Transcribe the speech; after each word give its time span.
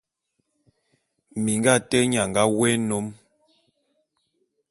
Minga 1.43 1.71
ate 1.77 1.97
nnye 2.03 2.19
a 2.23 2.25
nga 2.29 2.41
wôé 2.53 2.69
nnôm. 2.79 3.07